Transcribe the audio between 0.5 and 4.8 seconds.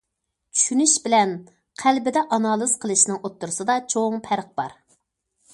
چۈشىنىش بىلەن قەلبىدە ئانالىز قىلىشنىڭ ئوتتۇرىسىدا چوڭ پەرق بار.